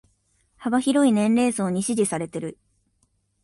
[0.55, 2.57] 幅広い年齢層に支持されてる